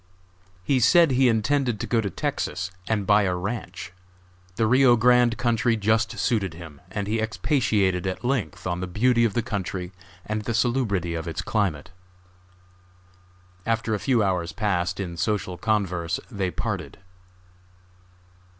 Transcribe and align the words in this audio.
He 0.63 0.79
said 0.79 1.11
he 1.11 1.29
intended 1.29 1.79
to 1.79 1.85
go 1.85 2.01
to 2.01 2.09
Texas 2.09 2.71
and 2.87 3.05
buy 3.05 3.21
a 3.21 3.35
ranche. 3.35 3.93
The 4.55 4.65
Rio 4.65 4.95
Grande 4.95 5.37
country 5.37 5.77
just 5.77 6.17
suited 6.17 6.55
him, 6.55 6.81
and 6.89 7.05
he 7.05 7.21
expatiated 7.21 8.07
at 8.07 8.23
length 8.25 8.65
on 8.65 8.79
the 8.79 8.87
beauty 8.87 9.25
of 9.25 9.35
the 9.35 9.43
country 9.43 9.91
and 10.25 10.41
the 10.41 10.55
salubrity 10.55 11.13
of 11.13 11.27
its 11.27 11.43
climate. 11.43 11.91
After 13.63 13.93
a 13.93 13.99
few 13.99 14.23
hours 14.23 14.53
passed 14.53 14.99
in 14.99 15.17
social 15.17 15.55
converse 15.55 16.19
they 16.31 16.49
parted. 16.49 16.97